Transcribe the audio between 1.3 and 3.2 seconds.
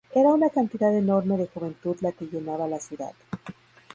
de juventud la que llenaba la ciudad.